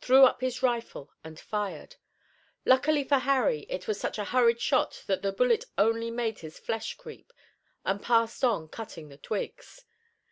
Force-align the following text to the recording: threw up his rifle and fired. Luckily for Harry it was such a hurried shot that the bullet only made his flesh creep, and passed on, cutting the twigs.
threw 0.00 0.24
up 0.24 0.40
his 0.40 0.60
rifle 0.60 1.12
and 1.22 1.38
fired. 1.38 1.94
Luckily 2.66 3.04
for 3.04 3.18
Harry 3.18 3.60
it 3.68 3.86
was 3.86 3.96
such 4.00 4.18
a 4.18 4.24
hurried 4.24 4.60
shot 4.60 5.04
that 5.06 5.22
the 5.22 5.30
bullet 5.30 5.66
only 5.78 6.10
made 6.10 6.40
his 6.40 6.58
flesh 6.58 6.94
creep, 6.96 7.32
and 7.84 8.02
passed 8.02 8.42
on, 8.44 8.66
cutting 8.66 9.08
the 9.08 9.18
twigs. 9.18 9.84